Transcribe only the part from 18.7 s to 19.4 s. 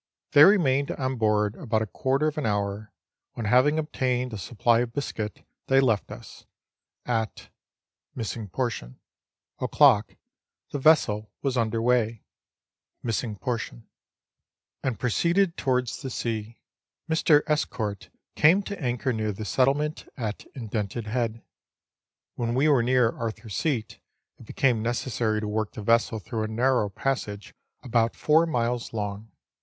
anchor near